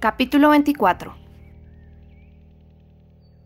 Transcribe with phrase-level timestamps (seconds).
[0.00, 1.16] Capítulo 24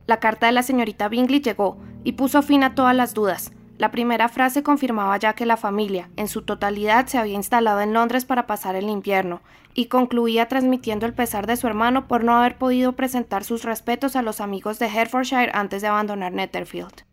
[0.07, 3.53] La carta de la señorita Bingley llegó y puso fin a todas las dudas.
[3.79, 7.95] La primera frase confirmaba ya que la familia, en su totalidad, se había instalado en
[7.95, 9.41] Londres para pasar el invierno,
[9.73, 14.15] y concluía transmitiendo el pesar de su hermano por no haber podido presentar sus respetos
[14.15, 17.07] a los amigos de Hertfordshire antes de abandonar Netherfield.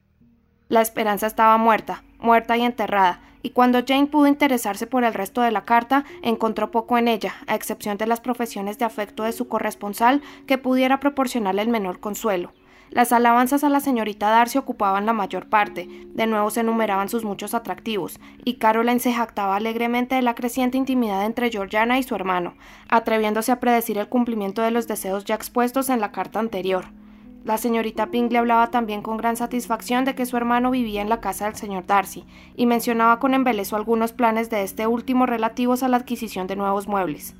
[0.67, 5.41] La esperanza estaba muerta, muerta y enterrada, y cuando Jane pudo interesarse por el resto
[5.41, 9.31] de la carta, encontró poco en ella, a excepción de las profesiones de afecto de
[9.31, 12.51] su corresponsal, que pudiera proporcionarle el menor consuelo.
[12.91, 17.23] Las alabanzas a la señorita Darcy ocupaban la mayor parte, de nuevo se enumeraban sus
[17.23, 22.15] muchos atractivos, y Caroline se jactaba alegremente de la creciente intimidad entre Georgiana y su
[22.15, 22.55] hermano,
[22.87, 26.85] atreviéndose a predecir el cumplimiento de los deseos ya expuestos en la carta anterior.
[27.43, 31.21] La señorita Bingley hablaba también con gran satisfacción de que su hermano vivía en la
[31.21, 32.25] casa del señor Darcy,
[32.55, 36.87] y mencionaba con embeleso algunos planes de este último relativos a la adquisición de nuevos
[36.87, 37.35] muebles.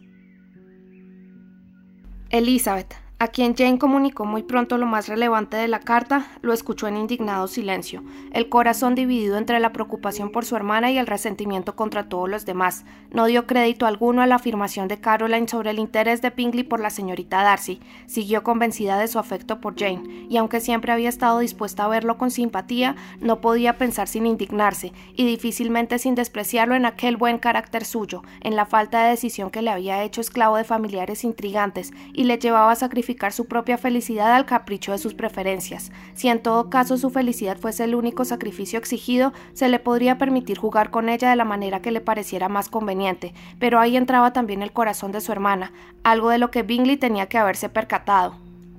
[2.29, 6.87] Elizabeth, a quien Jane comunicó muy pronto lo más relevante de la carta, lo escuchó
[6.87, 11.75] en indignado silencio, el corazón dividido entre la preocupación por su hermana y el resentimiento
[11.75, 12.85] contra todos los demás.
[13.11, 16.79] No dio crédito alguno a la afirmación de Caroline sobre el interés de Pingley por
[16.79, 21.39] la señorita Darcy, siguió convencida de su afecto por Jane, y aunque siempre había estado
[21.39, 26.85] dispuesta a verlo con simpatía, no podía pensar sin indignarse, y difícilmente sin despreciarlo en
[26.85, 30.63] aquel buen carácter suyo, en la falta de decisión que le había hecho esclavo de
[30.63, 35.91] familiares intrigantes, y le llevaba a sacrificar su propia felicidad al capricho de sus preferencias.
[36.13, 40.57] Si en todo caso su felicidad fuese el único sacrificio exigido, se le podría permitir
[40.57, 44.61] jugar con ella de la manera que le pareciera más conveniente, pero ahí entraba también
[44.61, 45.71] el corazón de su hermana,
[46.03, 48.35] algo de lo que Bingley tenía que haberse percatado.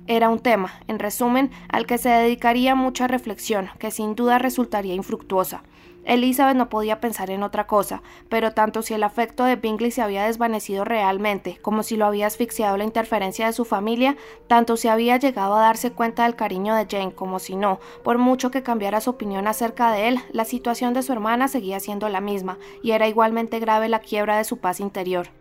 [0.07, 4.95] Era un tema, en resumen, al que se dedicaría mucha reflexión, que sin duda resultaría
[4.95, 5.63] infructuosa.
[6.05, 10.01] Elizabeth no podía pensar en otra cosa, pero tanto si el afecto de Bingley se
[10.01, 14.87] había desvanecido realmente, como si lo había asfixiado la interferencia de su familia, tanto si
[14.87, 18.63] había llegado a darse cuenta del cariño de Jane como si no, por mucho que
[18.63, 22.57] cambiara su opinión acerca de él, la situación de su hermana seguía siendo la misma,
[22.81, 25.40] y era igualmente grave la quiebra de su paz interior.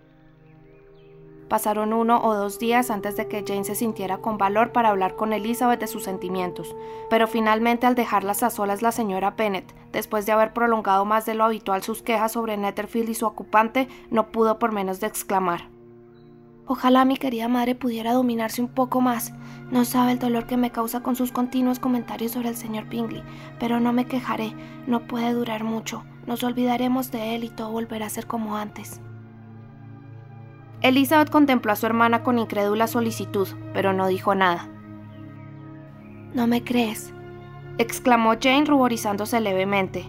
[1.50, 5.16] Pasaron uno o dos días antes de que Jane se sintiera con valor para hablar
[5.16, 6.77] con Elizabeth de sus sentimientos,
[7.11, 11.34] pero finalmente al dejarlas a solas la señora Bennet, después de haber prolongado más de
[11.34, 15.69] lo habitual sus quejas sobre Netherfield y su ocupante, no pudo por menos de exclamar.
[16.66, 19.32] Ojalá mi querida madre pudiera dominarse un poco más.
[19.72, 23.25] No sabe el dolor que me causa con sus continuos comentarios sobre el señor Bingley,
[23.59, 24.55] pero no me quejaré,
[24.87, 26.05] no puede durar mucho.
[26.28, 29.00] Nos olvidaremos de él y todo volverá a ser como antes.
[30.83, 34.69] Elizabeth contempló a su hermana con incrédula solicitud, pero no dijo nada.
[36.33, 37.13] No me crees,
[37.77, 40.07] exclamó Jane ruborizándose levemente.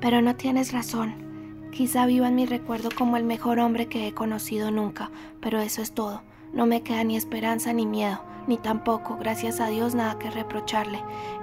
[0.00, 1.28] Pero no tienes razón.
[1.72, 5.10] Quizá viva en mi recuerdo como el mejor hombre que he conocido nunca,
[5.40, 6.22] pero eso es todo.
[6.52, 11.02] No me queda ni esperanza ni miedo, ni tampoco, gracias a Dios, nada que reprocharle.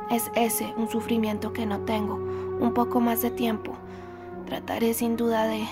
[0.10, 2.16] Es ese un sufrimiento que no tengo.
[2.16, 3.74] Un poco más de tiempo.
[4.46, 5.66] Trataré sin duda de...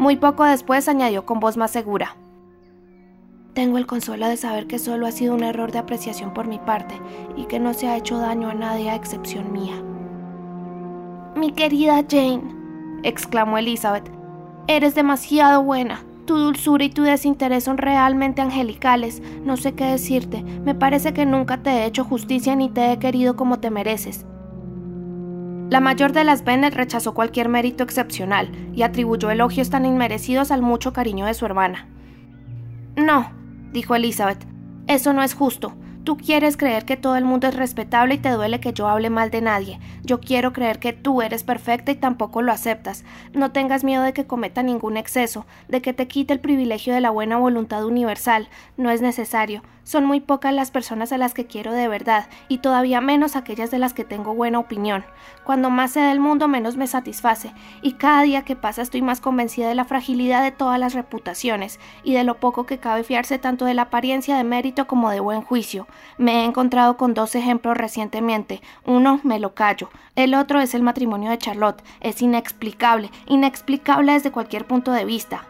[0.00, 2.16] Muy poco después añadió con voz más segura.
[3.52, 6.58] Tengo el consuelo de saber que solo ha sido un error de apreciación por mi
[6.58, 6.98] parte
[7.36, 9.74] y que no se ha hecho daño a nadie a excepción mía.
[11.36, 12.40] Mi querida Jane,
[13.02, 14.10] exclamó Elizabeth,
[14.68, 16.02] eres demasiado buena.
[16.24, 19.20] Tu dulzura y tu desinterés son realmente angelicales.
[19.44, 20.42] No sé qué decirte.
[20.42, 24.24] Me parece que nunca te he hecho justicia ni te he querido como te mereces.
[25.70, 30.62] La mayor de las Bennet rechazó cualquier mérito excepcional y atribuyó elogios tan inmerecidos al
[30.62, 31.86] mucho cariño de su hermana.
[32.96, 33.30] No,
[33.72, 34.44] dijo Elizabeth,
[34.88, 35.76] eso no es justo.
[36.10, 39.10] Tú quieres creer que todo el mundo es respetable y te duele que yo hable
[39.10, 39.78] mal de nadie.
[40.02, 43.04] Yo quiero creer que tú eres perfecta y tampoco lo aceptas.
[43.32, 47.00] No tengas miedo de que cometa ningún exceso, de que te quite el privilegio de
[47.00, 48.48] la buena voluntad universal.
[48.76, 49.62] No es necesario.
[49.84, 53.70] Son muy pocas las personas a las que quiero de verdad, y todavía menos aquellas
[53.70, 55.04] de las que tengo buena opinión.
[55.44, 59.20] Cuando más sé del mundo, menos me satisface, y cada día que pasa estoy más
[59.20, 63.38] convencida de la fragilidad de todas las reputaciones, y de lo poco que cabe fiarse
[63.38, 65.88] tanto de la apariencia de mérito como de buen juicio.
[66.18, 68.60] Me he encontrado con dos ejemplos recientemente.
[68.84, 71.82] Uno me lo callo, el otro es el matrimonio de Charlotte.
[72.00, 75.46] Es inexplicable, inexplicable desde cualquier punto de vista.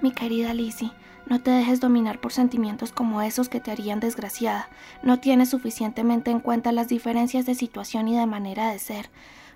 [0.00, 0.90] Mi querida Lizzie,
[1.26, 4.68] no te dejes dominar por sentimientos como esos que te harían desgraciada.
[5.02, 9.10] No tienes suficientemente en cuenta las diferencias de situación y de manera de ser.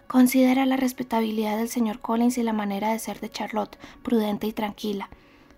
[0.06, 4.52] Considera la respetabilidad del señor Collins y la manera de ser de Charlotte, prudente y
[4.52, 5.10] tranquila.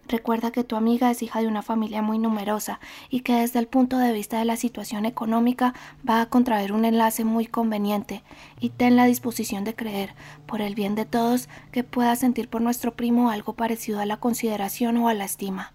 [0.09, 3.69] Recuerda que tu amiga es hija de una familia muy numerosa y que desde el
[3.69, 5.75] punto de vista de la situación económica
[6.09, 8.23] va a contraer un enlace muy conveniente
[8.59, 10.15] y ten la disposición de creer,
[10.47, 14.17] por el bien de todos, que pueda sentir por nuestro primo algo parecido a la
[14.17, 15.75] consideración o a la estima.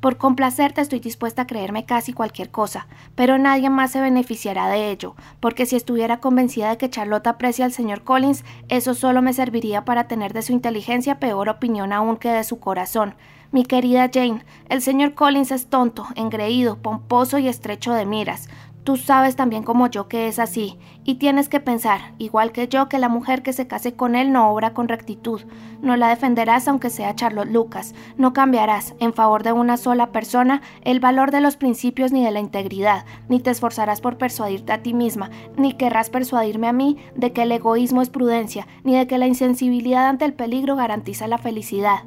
[0.00, 4.90] Por complacerte estoy dispuesta a creerme casi cualquier cosa, pero nadie más se beneficiará de
[4.90, 9.34] ello, porque si estuviera convencida de que Charlotte aprecia al señor Collins, eso solo me
[9.34, 13.14] serviría para tener de su inteligencia peor opinión aún que de su corazón.
[13.52, 18.48] Mi querida Jane, el señor Collins es tonto, engreído, pomposo y estrecho de miras.
[18.82, 22.88] Tú sabes también como yo que es así, y tienes que pensar, igual que yo,
[22.88, 25.42] que la mujer que se case con él no obra con rectitud.
[25.82, 30.62] No la defenderás aunque sea Charlotte Lucas, no cambiarás, en favor de una sola persona,
[30.82, 34.82] el valor de los principios ni de la integridad, ni te esforzarás por persuadirte a
[34.82, 39.06] ti misma, ni querrás persuadirme a mí de que el egoísmo es prudencia, ni de
[39.06, 42.04] que la insensibilidad ante el peligro garantiza la felicidad.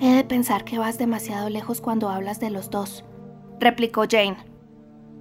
[0.00, 3.04] He de pensar que vas demasiado lejos cuando hablas de los dos,
[3.60, 4.51] replicó Jane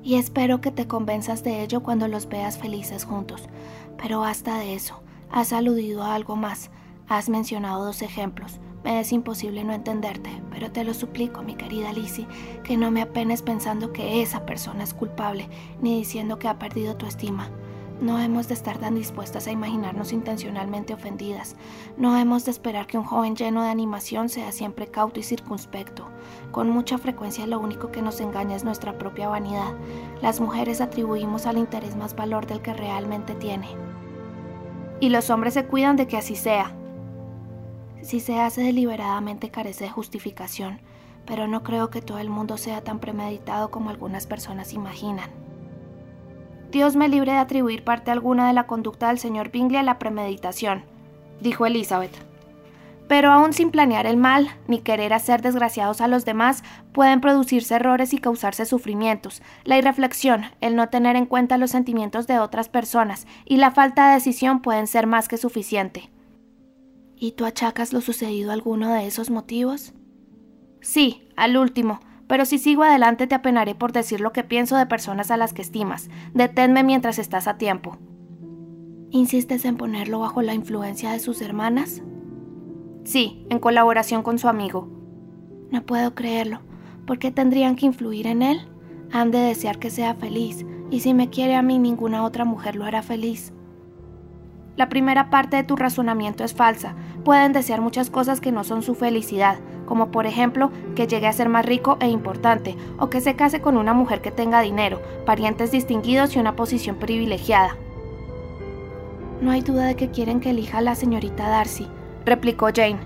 [0.03, 3.44] y espero que te convenzas de ello cuando los veas felices juntos.
[4.01, 6.71] Pero hasta de eso, has aludido a algo más,
[7.07, 8.59] has mencionado dos ejemplos.
[8.83, 12.27] Me es imposible no entenderte, pero te lo suplico, mi querida Lizzie,
[12.63, 15.48] que no me apenes pensando que esa persona es culpable,
[15.81, 17.50] ni diciendo que ha perdido tu estima.
[18.01, 21.56] No hemos de estar tan dispuestas a imaginarnos intencionalmente ofendidas.
[21.98, 26.09] No hemos de esperar que un joven lleno de animación sea siempre cauto y circunspecto.
[26.51, 29.75] Con mucha frecuencia lo único que nos engaña es nuestra propia vanidad.
[30.19, 33.68] Las mujeres atribuimos al interés más valor del que realmente tiene.
[35.00, 36.75] Y los hombres se cuidan de que así sea.
[38.01, 40.81] Si se hace deliberadamente carece de justificación,
[41.27, 45.41] pero no creo que todo el mundo sea tan premeditado como algunas personas imaginan.
[46.72, 50.00] Dios me libre de atribuir parte alguna de la conducta del señor Bingley a la
[50.00, 50.86] premeditación,
[51.42, 52.16] dijo Elizabeth.
[53.10, 56.64] Pero aún sin planear el mal, ni querer hacer desgraciados a los demás,
[56.94, 59.42] pueden producirse errores y causarse sufrimientos.
[59.66, 64.08] La irreflexión, el no tener en cuenta los sentimientos de otras personas y la falta
[64.08, 66.10] de decisión pueden ser más que suficiente.
[67.18, 69.92] ¿Y tú achacas lo sucedido a alguno de esos motivos?
[70.80, 72.00] Sí, al último,
[72.31, 75.51] pero si sigo adelante te apenaré por decir lo que pienso de personas a las
[75.51, 76.10] que estimas.
[76.33, 77.98] Deténme mientras estás a tiempo.
[79.10, 82.01] ¿Insistes en ponerlo bajo la influencia de sus hermanas?
[83.04, 84.88] Sí, en colaboración con su amigo.
[85.72, 86.62] No puedo creerlo.
[87.06, 88.62] ¿Por qué tendrían que influir en él?
[89.12, 92.77] Han de desear que sea feliz, y si me quiere a mí ninguna otra mujer
[92.77, 93.51] lo hará feliz.
[94.77, 96.95] La primera parte de tu razonamiento es falsa.
[97.25, 99.60] Pueden desear muchas cosas que no son su felicidad,
[99.92, 103.60] como por ejemplo que llegue a ser más rico e importante, o que se case
[103.60, 107.76] con una mujer que tenga dinero, parientes distinguidos y una posición privilegiada.
[109.42, 111.90] No hay duda de que quieren que elija a la señorita Darcy,
[112.26, 113.02] replicó Jane.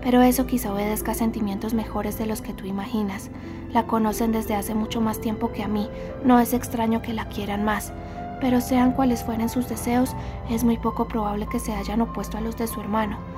[0.00, 3.28] Pero eso quizá obedezca a sentimientos mejores de los que tú imaginas.
[3.72, 5.88] La conocen desde hace mucho más tiempo que a mí,
[6.24, 7.92] no es extraño que la quieran más.
[8.40, 10.14] Pero sean cuales fueren sus deseos,
[10.48, 13.31] es muy poco probable que se hayan opuesto a los de su hermano.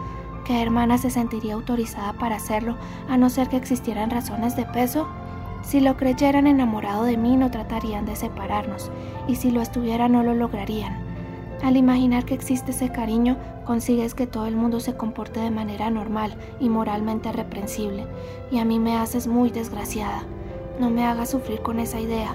[0.45, 2.77] ¿Qué hermana se sentiría autorizada para hacerlo
[3.09, 5.09] a no ser que existieran razones de peso?
[5.63, 8.93] Si lo creyeran enamorado de mí no tratarían de separarnos,
[9.27, 10.99] y si lo estuviera no lo lograrían.
[11.63, 15.89] Al imaginar que existe ese cariño, consigues que todo el mundo se comporte de manera
[15.89, 18.07] normal y moralmente reprensible,
[18.51, 20.25] y a mí me haces muy desgraciada.
[20.79, 22.35] No me hagas sufrir con esa idea,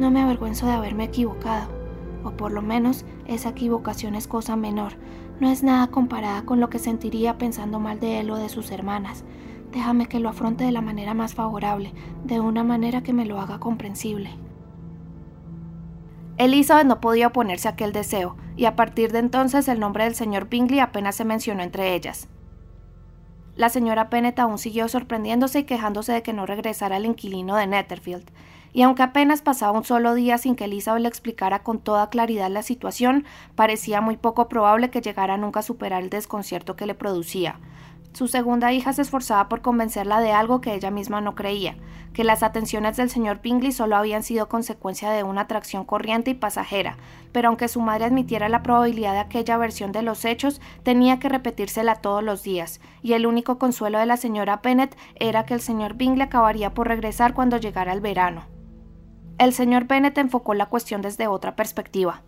[0.00, 1.68] no me avergüenzo de haberme equivocado,
[2.24, 4.94] o por lo menos esa equivocación es cosa menor,
[5.40, 8.70] no es nada comparada con lo que sentiría pensando mal de él o de sus
[8.70, 9.24] hermanas.
[9.72, 11.92] Déjame que lo afronte de la manera más favorable,
[12.24, 14.30] de una manera que me lo haga comprensible.
[16.36, 20.14] Elizabeth no podía oponerse a aquel deseo, y a partir de entonces el nombre del
[20.14, 22.28] señor Bingley apenas se mencionó entre ellas.
[23.56, 27.68] La señora Pennett aún siguió sorprendiéndose y quejándose de que no regresara el inquilino de
[27.68, 28.30] Netherfield,
[28.74, 32.50] y aunque apenas pasaba un solo día sin que Elizabeth le explicara con toda claridad
[32.50, 36.94] la situación, parecía muy poco probable que llegara nunca a superar el desconcierto que le
[36.94, 37.60] producía.
[38.14, 41.76] Su segunda hija se esforzaba por convencerla de algo que ella misma no creía,
[42.12, 46.34] que las atenciones del señor Bingley solo habían sido consecuencia de una atracción corriente y
[46.34, 46.96] pasajera,
[47.32, 51.28] pero aunque su madre admitiera la probabilidad de aquella versión de los hechos, tenía que
[51.28, 55.60] repetírsela todos los días, y el único consuelo de la señora Bennet era que el
[55.60, 58.53] señor Bingley acabaría por regresar cuando llegara el verano.
[59.36, 62.22] El señor Bennet enfocó la cuestión desde otra perspectiva.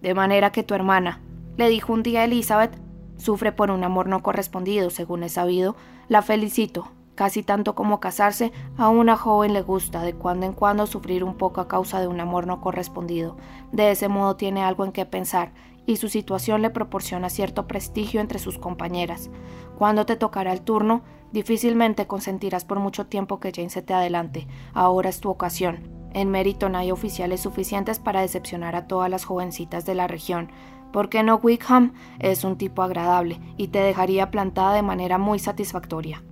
[0.00, 1.20] De manera que tu hermana,
[1.58, 2.78] le dijo un día a Elizabeth,
[3.16, 5.76] Sufre por un amor no correspondido, según he sabido.
[6.08, 6.88] La felicito.
[7.14, 11.36] Casi tanto como casarse, a una joven le gusta de cuando en cuando sufrir un
[11.36, 13.36] poco a causa de un amor no correspondido.
[13.70, 15.52] De ese modo tiene algo en qué pensar,
[15.86, 19.30] y su situación le proporciona cierto prestigio entre sus compañeras.
[19.78, 24.48] Cuando te tocará el turno, difícilmente consentirás por mucho tiempo que Jane se te adelante.
[24.72, 25.93] Ahora es tu ocasión.
[26.14, 30.50] En mérito no hay oficiales suficientes para decepcionar a todas las jovencitas de la región.
[30.92, 31.92] ¿Por qué no Wickham?
[32.20, 36.22] Es un tipo agradable y te dejaría plantada de manera muy satisfactoria.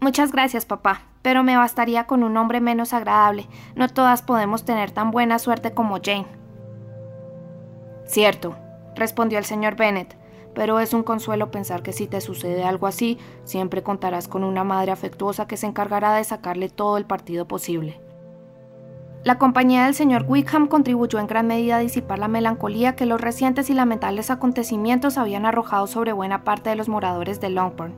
[0.00, 3.46] Muchas gracias, papá, pero me bastaría con un hombre menos agradable.
[3.76, 6.26] No todas podemos tener tan buena suerte como Jane.
[8.06, 8.56] Cierto,
[8.96, 10.16] respondió el señor Bennet,
[10.54, 14.64] pero es un consuelo pensar que si te sucede algo así, siempre contarás con una
[14.64, 18.00] madre afectuosa que se encargará de sacarle todo el partido posible.
[19.22, 23.20] La compañía del señor Wickham contribuyó en gran medida a disipar la melancolía que los
[23.20, 27.92] recientes y lamentables acontecimientos habían arrojado sobre buena parte de los moradores de Longbourn.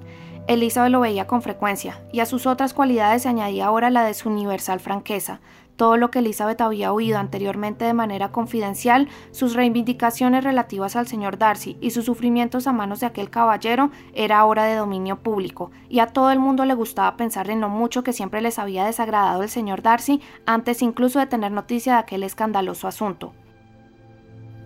[0.48, 4.14] Elizabeth lo veía con frecuencia, y a sus otras cualidades se añadía ahora la de
[4.14, 5.38] su universal franqueza,
[5.82, 11.38] todo lo que Elizabeth había oído anteriormente de manera confidencial, sus reivindicaciones relativas al señor
[11.38, 15.98] Darcy y sus sufrimientos a manos de aquel caballero era ahora de dominio público, y
[15.98, 19.42] a todo el mundo le gustaba pensar en lo mucho que siempre les había desagradado
[19.42, 23.32] el señor Darcy antes incluso de tener noticia de aquel escandaloso asunto.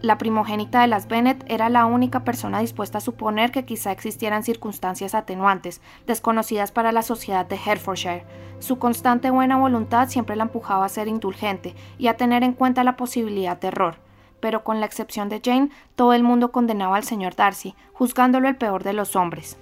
[0.02, 4.42] La primogénita de las Bennet era la única persona dispuesta a suponer que quizá existieran
[4.42, 8.24] circunstancias atenuantes, desconocidas para la sociedad de Hertfordshire.
[8.58, 12.84] Su constante buena voluntad siempre la empujaba a ser indulgente y a tener en cuenta
[12.84, 13.96] la posibilidad de error.
[14.38, 18.56] Pero con la excepción de Jane, todo el mundo condenaba al señor Darcy, juzgándolo el
[18.56, 19.58] peor de los hombres.